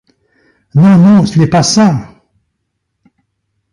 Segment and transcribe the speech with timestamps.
[0.73, 2.09] Non, non, ce n’est pas ça!